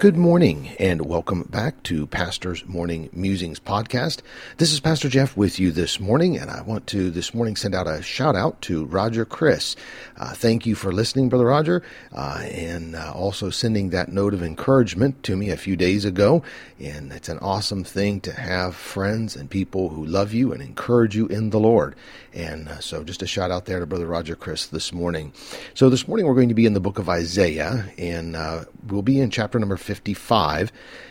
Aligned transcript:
Good 0.00 0.16
morning 0.16 0.70
and 0.78 1.02
welcome 1.02 1.42
back 1.42 1.82
to 1.82 2.06
Pastor's 2.06 2.64
Morning 2.64 3.10
Musings 3.12 3.60
podcast. 3.60 4.22
This 4.56 4.72
is 4.72 4.80
Pastor 4.80 5.10
Jeff 5.10 5.36
with 5.36 5.60
you 5.60 5.70
this 5.70 6.00
morning, 6.00 6.38
and 6.38 6.50
I 6.50 6.62
want 6.62 6.86
to 6.86 7.10
this 7.10 7.34
morning 7.34 7.54
send 7.54 7.74
out 7.74 7.86
a 7.86 8.00
shout 8.00 8.34
out 8.34 8.62
to 8.62 8.86
Roger 8.86 9.26
Chris. 9.26 9.76
Uh, 10.16 10.32
thank 10.32 10.64
you 10.64 10.74
for 10.74 10.90
listening, 10.90 11.28
Brother 11.28 11.44
Roger, 11.44 11.82
uh, 12.14 12.40
and 12.50 12.96
uh, 12.96 13.12
also 13.14 13.50
sending 13.50 13.90
that 13.90 14.10
note 14.10 14.32
of 14.32 14.42
encouragement 14.42 15.22
to 15.24 15.36
me 15.36 15.50
a 15.50 15.56
few 15.58 15.76
days 15.76 16.06
ago. 16.06 16.42
And 16.78 17.12
it's 17.12 17.28
an 17.28 17.38
awesome 17.40 17.84
thing 17.84 18.22
to 18.22 18.32
have 18.32 18.74
friends 18.74 19.36
and 19.36 19.50
people 19.50 19.90
who 19.90 20.06
love 20.06 20.32
you 20.32 20.50
and 20.54 20.62
encourage 20.62 21.14
you 21.14 21.26
in 21.26 21.50
the 21.50 21.60
Lord. 21.60 21.94
And 22.32 22.68
uh, 22.70 22.80
so, 22.80 23.04
just 23.04 23.20
a 23.20 23.26
shout 23.26 23.50
out 23.50 23.66
there 23.66 23.80
to 23.80 23.86
Brother 23.86 24.06
Roger 24.06 24.34
Chris 24.34 24.66
this 24.66 24.94
morning. 24.94 25.34
So, 25.74 25.90
this 25.90 26.08
morning 26.08 26.26
we're 26.26 26.34
going 26.34 26.48
to 26.48 26.54
be 26.54 26.64
in 26.64 26.72
the 26.72 26.80
book 26.80 26.98
of 26.98 27.10
Isaiah, 27.10 27.92
and 27.98 28.34
uh, 28.34 28.64
we'll 28.86 29.02
be 29.02 29.20
in 29.20 29.28
chapter 29.28 29.58
number 29.58 29.76
55, 29.90 30.70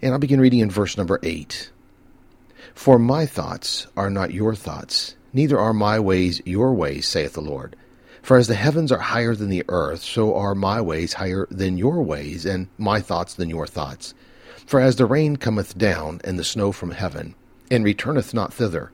and 0.00 0.12
I'll 0.12 0.20
begin 0.20 0.40
reading 0.40 0.60
in 0.60 0.70
verse 0.70 0.96
number 0.96 1.18
8. 1.24 1.72
For 2.72 3.00
my 3.00 3.26
thoughts 3.26 3.88
are 3.96 4.08
not 4.08 4.32
your 4.32 4.54
thoughts, 4.54 5.16
neither 5.32 5.58
are 5.58 5.74
my 5.74 5.98
ways 5.98 6.40
your 6.44 6.72
ways, 6.72 7.04
saith 7.08 7.32
the 7.32 7.40
Lord. 7.40 7.74
For 8.22 8.36
as 8.36 8.46
the 8.46 8.54
heavens 8.54 8.92
are 8.92 9.00
higher 9.00 9.34
than 9.34 9.48
the 9.48 9.64
earth, 9.68 10.02
so 10.02 10.36
are 10.36 10.54
my 10.54 10.80
ways 10.80 11.14
higher 11.14 11.48
than 11.50 11.78
your 11.78 12.00
ways, 12.04 12.46
and 12.46 12.68
my 12.78 13.00
thoughts 13.00 13.34
than 13.34 13.50
your 13.50 13.66
thoughts. 13.66 14.14
For 14.66 14.78
as 14.78 14.94
the 14.94 15.04
rain 15.04 15.36
cometh 15.36 15.76
down, 15.76 16.20
and 16.22 16.38
the 16.38 16.44
snow 16.44 16.70
from 16.70 16.92
heaven, 16.92 17.34
and 17.72 17.84
returneth 17.84 18.32
not 18.32 18.54
thither, 18.54 18.92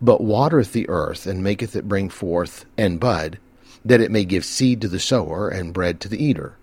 but 0.00 0.22
watereth 0.22 0.72
the 0.72 0.88
earth, 0.88 1.26
and 1.26 1.42
maketh 1.42 1.76
it 1.76 1.88
bring 1.88 2.08
forth 2.08 2.64
and 2.78 2.98
bud, 2.98 3.38
that 3.84 4.00
it 4.00 4.10
may 4.10 4.24
give 4.24 4.46
seed 4.46 4.80
to 4.80 4.88
the 4.88 4.98
sower, 4.98 5.50
and 5.50 5.74
bread 5.74 6.00
to 6.00 6.08
the 6.08 6.24
eater 6.24 6.56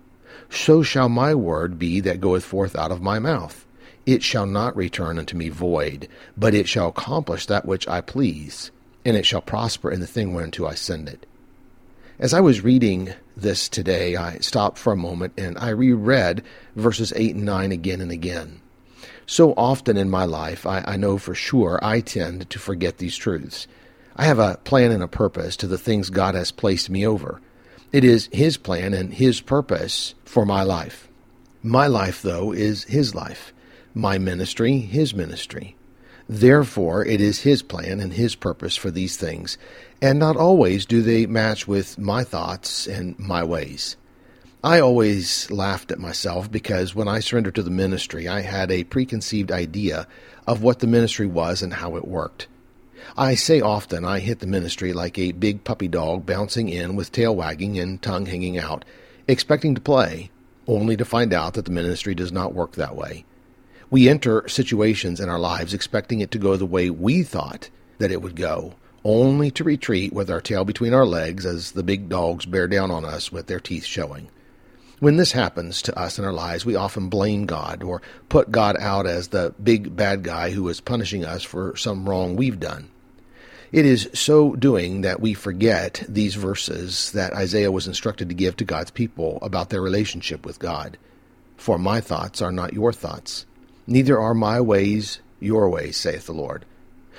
so 0.50 0.82
shall 0.82 1.08
my 1.08 1.34
word 1.34 1.78
be 1.78 2.00
that 2.00 2.20
goeth 2.20 2.44
forth 2.44 2.76
out 2.76 2.90
of 2.90 3.02
my 3.02 3.18
mouth. 3.18 3.66
It 4.06 4.22
shall 4.22 4.46
not 4.46 4.76
return 4.76 5.18
unto 5.18 5.36
me 5.36 5.48
void, 5.48 6.08
but 6.36 6.54
it 6.54 6.68
shall 6.68 6.88
accomplish 6.88 7.46
that 7.46 7.66
which 7.66 7.86
I 7.86 8.00
please, 8.00 8.70
and 9.04 9.16
it 9.16 9.26
shall 9.26 9.42
prosper 9.42 9.90
in 9.90 10.00
the 10.00 10.06
thing 10.06 10.32
whereunto 10.32 10.66
I 10.66 10.74
send 10.74 11.08
it. 11.08 11.26
As 12.18 12.34
I 12.34 12.40
was 12.40 12.64
reading 12.64 13.12
this 13.36 13.68
today, 13.68 14.16
I 14.16 14.38
stopped 14.38 14.78
for 14.78 14.92
a 14.92 14.96
moment 14.96 15.34
and 15.36 15.56
I 15.58 15.68
reread 15.68 16.42
verses 16.74 17.12
8 17.14 17.36
and 17.36 17.44
9 17.44 17.70
again 17.70 18.00
and 18.00 18.10
again. 18.10 18.60
So 19.24 19.52
often 19.52 19.96
in 19.96 20.10
my 20.10 20.24
life, 20.24 20.66
I, 20.66 20.82
I 20.86 20.96
know 20.96 21.18
for 21.18 21.34
sure 21.34 21.78
I 21.82 22.00
tend 22.00 22.48
to 22.50 22.58
forget 22.58 22.98
these 22.98 23.16
truths. 23.16 23.68
I 24.16 24.24
have 24.24 24.40
a 24.40 24.58
plan 24.64 24.90
and 24.90 25.02
a 25.02 25.06
purpose 25.06 25.56
to 25.58 25.68
the 25.68 25.78
things 25.78 26.10
God 26.10 26.34
has 26.34 26.50
placed 26.50 26.90
me 26.90 27.06
over. 27.06 27.40
It 27.90 28.04
is 28.04 28.28
His 28.32 28.58
plan 28.58 28.92
and 28.92 29.14
His 29.14 29.40
purpose 29.40 30.14
for 30.24 30.44
my 30.44 30.62
life. 30.62 31.08
My 31.62 31.86
life, 31.86 32.20
though, 32.20 32.52
is 32.52 32.84
His 32.84 33.14
life. 33.14 33.54
My 33.94 34.18
ministry, 34.18 34.78
His 34.78 35.14
ministry. 35.14 35.74
Therefore, 36.28 37.02
it 37.04 37.22
is 37.22 37.40
His 37.40 37.62
plan 37.62 37.98
and 37.98 38.12
His 38.12 38.34
purpose 38.34 38.76
for 38.76 38.90
these 38.90 39.16
things, 39.16 39.56
and 40.02 40.18
not 40.18 40.36
always 40.36 40.84
do 40.84 41.00
they 41.00 41.24
match 41.24 41.66
with 41.66 41.98
my 41.98 42.24
thoughts 42.24 42.86
and 42.86 43.18
my 43.18 43.42
ways. 43.42 43.96
I 44.62 44.80
always 44.80 45.50
laughed 45.50 45.90
at 45.90 45.98
myself 45.98 46.50
because 46.50 46.94
when 46.94 47.08
I 47.08 47.20
surrendered 47.20 47.54
to 47.54 47.62
the 47.62 47.70
ministry, 47.70 48.28
I 48.28 48.42
had 48.42 48.70
a 48.70 48.84
preconceived 48.84 49.50
idea 49.50 50.06
of 50.46 50.62
what 50.62 50.80
the 50.80 50.86
ministry 50.86 51.26
was 51.26 51.62
and 51.62 51.72
how 51.72 51.96
it 51.96 52.06
worked. 52.06 52.48
I 53.16 53.34
say 53.34 53.60
often 53.60 54.04
I 54.04 54.18
hit 54.18 54.40
the 54.40 54.46
ministry 54.46 54.92
like 54.92 55.18
a 55.18 55.32
big 55.32 55.64
puppy 55.64 55.88
dog 55.88 56.26
bouncing 56.26 56.68
in 56.68 56.96
with 56.96 57.12
tail 57.12 57.34
wagging 57.34 57.78
and 57.78 58.00
tongue 58.00 58.26
hanging 58.26 58.58
out, 58.58 58.84
expecting 59.26 59.74
to 59.74 59.80
play, 59.80 60.30
only 60.66 60.96
to 60.96 61.04
find 61.04 61.32
out 61.32 61.54
that 61.54 61.64
the 61.64 61.70
ministry 61.70 62.14
does 62.14 62.32
not 62.32 62.54
work 62.54 62.72
that 62.72 62.96
way. 62.96 63.24
We 63.90 64.08
enter 64.08 64.46
situations 64.48 65.20
in 65.20 65.28
our 65.28 65.38
lives 65.38 65.72
expecting 65.72 66.20
it 66.20 66.30
to 66.32 66.38
go 66.38 66.56
the 66.56 66.66
way 66.66 66.90
we 66.90 67.22
thought 67.22 67.70
that 67.98 68.12
it 68.12 68.20
would 68.20 68.36
go, 68.36 68.74
only 69.04 69.50
to 69.52 69.64
retreat 69.64 70.12
with 70.12 70.30
our 70.30 70.40
tail 70.40 70.64
between 70.64 70.92
our 70.92 71.06
legs 71.06 71.46
as 71.46 71.72
the 71.72 71.82
big 71.82 72.08
dogs 72.08 72.46
bear 72.46 72.68
down 72.68 72.90
on 72.90 73.04
us 73.04 73.32
with 73.32 73.46
their 73.46 73.60
teeth 73.60 73.84
showing. 73.84 74.28
When 75.00 75.16
this 75.16 75.30
happens 75.30 75.80
to 75.82 75.96
us 75.96 76.18
in 76.18 76.24
our 76.24 76.32
lives, 76.32 76.66
we 76.66 76.74
often 76.74 77.08
blame 77.08 77.46
God 77.46 77.84
or 77.84 78.02
put 78.28 78.50
God 78.50 78.76
out 78.80 79.06
as 79.06 79.28
the 79.28 79.54
big 79.62 79.94
bad 79.94 80.24
guy 80.24 80.50
who 80.50 80.68
is 80.68 80.80
punishing 80.80 81.24
us 81.24 81.44
for 81.44 81.76
some 81.76 82.08
wrong 82.08 82.34
we've 82.34 82.58
done. 82.58 82.90
It 83.70 83.86
is 83.86 84.10
so 84.12 84.56
doing 84.56 85.02
that 85.02 85.20
we 85.20 85.34
forget 85.34 86.02
these 86.08 86.34
verses 86.34 87.12
that 87.12 87.32
Isaiah 87.32 87.70
was 87.70 87.86
instructed 87.86 88.28
to 88.28 88.34
give 88.34 88.56
to 88.56 88.64
God's 88.64 88.90
people 88.90 89.38
about 89.40 89.70
their 89.70 89.82
relationship 89.82 90.44
with 90.44 90.58
God. 90.58 90.98
For 91.56 91.78
my 91.78 92.00
thoughts 92.00 92.42
are 92.42 92.52
not 92.52 92.72
your 92.72 92.92
thoughts, 92.92 93.46
neither 93.86 94.18
are 94.18 94.34
my 94.34 94.60
ways 94.60 95.20
your 95.38 95.68
ways, 95.68 95.96
saith 95.96 96.26
the 96.26 96.32
Lord. 96.32 96.64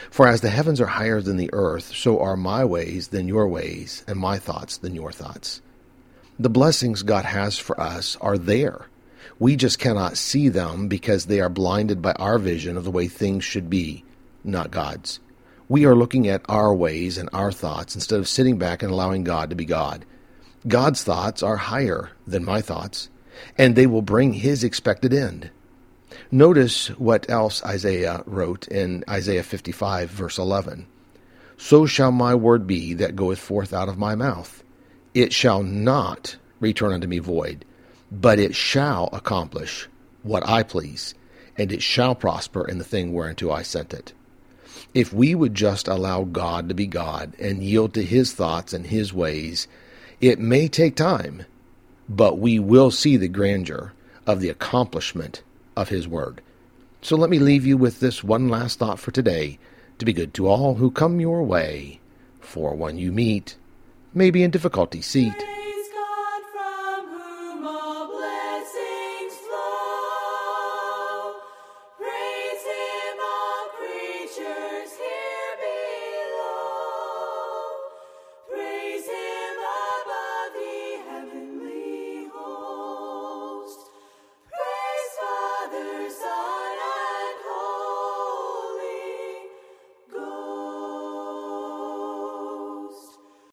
For 0.09 0.27
as 0.27 0.41
the 0.41 0.49
heavens 0.49 0.81
are 0.81 0.87
higher 0.87 1.21
than 1.21 1.37
the 1.37 1.49
earth, 1.53 1.95
so 1.95 2.19
are 2.19 2.35
my 2.35 2.65
ways 2.65 3.09
than 3.09 3.29
your 3.29 3.47
ways, 3.47 4.03
and 4.07 4.17
my 4.17 4.37
thoughts 4.37 4.77
than 4.77 4.95
your 4.95 5.13
thoughts. 5.13 5.61
The 6.41 6.49
blessings 6.49 7.03
God 7.03 7.25
has 7.25 7.57
for 7.57 7.77
us 7.77 8.15
are 8.21 8.37
there. 8.37 8.85
We 9.39 9.57
just 9.57 9.77
cannot 9.77 10.15
see 10.15 10.47
them 10.47 10.87
because 10.87 11.25
they 11.25 11.41
are 11.41 11.49
blinded 11.49 12.01
by 12.01 12.13
our 12.13 12.39
vision 12.39 12.77
of 12.77 12.85
the 12.85 12.91
way 12.91 13.09
things 13.09 13.43
should 13.43 13.69
be, 13.69 14.05
not 14.41 14.71
God's. 14.71 15.19
We 15.67 15.85
are 15.85 15.95
looking 15.95 16.29
at 16.29 16.45
our 16.47 16.73
ways 16.73 17.17
and 17.17 17.29
our 17.33 17.51
thoughts 17.51 17.93
instead 17.93 18.21
of 18.21 18.27
sitting 18.29 18.57
back 18.57 18.81
and 18.81 18.89
allowing 18.89 19.25
God 19.25 19.49
to 19.49 19.55
be 19.57 19.65
God. 19.65 20.05
God's 20.65 21.03
thoughts 21.03 21.43
are 21.43 21.57
higher 21.57 22.11
than 22.25 22.45
my 22.45 22.61
thoughts, 22.61 23.09
and 23.57 23.75
they 23.75 23.85
will 23.85 24.01
bring 24.01 24.31
his 24.31 24.63
expected 24.63 25.13
end. 25.13 25.51
Notice 26.31 26.87
what 26.97 27.29
else 27.29 27.61
Isaiah 27.65 28.23
wrote 28.25 28.65
in 28.69 29.03
Isaiah 29.09 29.43
55, 29.43 30.09
verse 30.09 30.37
11. 30.37 30.87
So 31.57 31.85
shall 31.85 32.13
my 32.13 32.33
word 32.33 32.65
be 32.65 32.93
that 32.93 33.17
goeth 33.17 33.39
forth 33.39 33.73
out 33.73 33.89
of 33.89 33.97
my 33.97 34.15
mouth. 34.15 34.63
It 35.19 35.33
shall 35.33 35.63
not 35.63 36.37
return 36.61 36.93
unto 36.93 37.05
me 37.05 37.19
void, 37.19 37.65
but 38.09 38.39
it 38.39 38.55
shall 38.55 39.09
accomplish 39.11 39.89
what 40.23 40.47
I 40.47 40.63
please, 40.63 41.13
and 41.57 41.73
it 41.73 41.81
shall 41.83 42.15
prosper 42.15 42.65
in 42.65 42.77
the 42.77 42.85
thing 42.85 43.11
whereunto 43.11 43.51
I 43.51 43.63
sent 43.63 43.93
it. 43.93 44.13
If 44.93 45.11
we 45.11 45.35
would 45.35 45.55
just 45.55 45.89
allow 45.89 46.23
God 46.23 46.69
to 46.69 46.73
be 46.73 46.87
God 46.87 47.33
and 47.37 47.61
yield 47.61 47.93
to 47.95 48.05
His 48.05 48.31
thoughts 48.31 48.71
and 48.71 48.87
His 48.87 49.11
ways, 49.11 49.67
it 50.21 50.39
may 50.39 50.69
take 50.69 50.95
time, 50.95 51.43
but 52.07 52.39
we 52.39 52.57
will 52.57 52.89
see 52.89 53.17
the 53.17 53.27
grandeur 53.27 53.91
of 54.25 54.39
the 54.39 54.47
accomplishment 54.47 55.43
of 55.75 55.89
His 55.89 56.07
Word. 56.07 56.39
So 57.01 57.17
let 57.17 57.29
me 57.29 57.39
leave 57.39 57.65
you 57.65 57.75
with 57.75 57.99
this 57.99 58.23
one 58.23 58.47
last 58.47 58.79
thought 58.79 58.99
for 58.99 59.11
today 59.11 59.59
to 59.97 60.05
be 60.05 60.13
good 60.13 60.33
to 60.35 60.47
all 60.47 60.75
who 60.75 60.89
come 60.89 61.19
your 61.19 61.43
way, 61.43 61.99
for 62.39 62.73
when 62.73 62.97
you 62.97 63.11
meet, 63.11 63.57
may 64.13 64.31
be 64.31 64.43
in 64.43 64.51
difficulty. 64.51 65.01
Seat 65.01 65.48